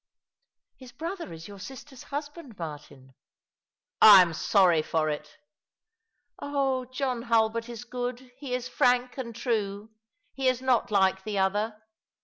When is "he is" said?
8.39-8.67, 10.33-10.59